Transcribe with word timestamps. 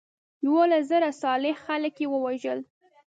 یولس 0.45 0.83
زره 0.91 1.09
صالح 1.21 1.55
خلک 1.65 1.93
یې 2.01 2.07
وژل. 2.11 2.59